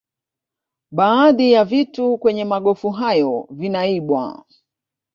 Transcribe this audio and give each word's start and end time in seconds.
Baadhi 0.91 1.51
ya 1.51 1.65
vitu 1.65 2.17
kwenye 2.17 2.45
magofu 2.45 2.89
hayo 2.91 3.47
vinaibwa 3.49 4.45